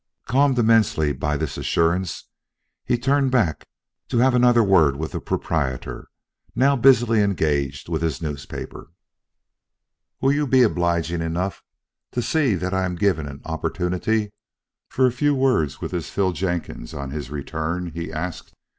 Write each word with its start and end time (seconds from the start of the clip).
Calmed 0.25 0.57
immensely 0.57 1.13
by 1.13 1.37
this 1.37 1.59
assurance, 1.59 2.23
he 2.83 2.97
turned 2.97 3.29
back 3.29 3.67
to 4.07 4.17
have 4.17 4.33
another 4.33 4.63
word 4.63 4.95
with 4.95 5.11
the 5.11 5.19
proprietor, 5.19 6.07
now 6.55 6.75
busily 6.75 7.21
engaged 7.21 7.87
with 7.87 8.01
his 8.01 8.19
newspaper. 8.19 8.89
"Will 10.19 10.31
you 10.31 10.47
be 10.47 10.63
obliging 10.63 11.21
enough 11.21 11.61
to 12.13 12.23
see 12.23 12.55
that 12.55 12.73
I'm 12.73 12.95
given 12.95 13.27
an 13.27 13.41
opportunity 13.45 14.31
for 14.89 15.05
a 15.05 15.11
few 15.11 15.35
words 15.35 15.81
with 15.81 15.91
this 15.91 16.09
Phil 16.09 16.31
Jenkins 16.31 16.95
on 16.95 17.11
his 17.11 17.29
return?" 17.29 17.91
he 17.93 18.11
asked. 18.11 18.55